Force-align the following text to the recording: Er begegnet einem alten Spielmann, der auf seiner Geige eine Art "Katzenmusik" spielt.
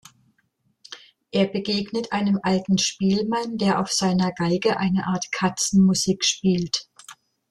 Er 1.29 1.45
begegnet 1.45 2.11
einem 2.11 2.39
alten 2.41 2.79
Spielmann, 2.79 3.59
der 3.59 3.79
auf 3.79 3.91
seiner 3.91 4.31
Geige 4.31 4.77
eine 4.77 5.05
Art 5.05 5.31
"Katzenmusik" 5.31 6.25
spielt. 6.25 6.89